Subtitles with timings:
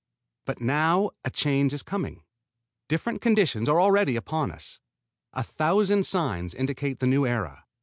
[0.45, 2.23] But now a change is coming.
[2.87, 4.79] Different conditions are already upon us.
[5.33, 7.65] A thousand signs indicate the new era.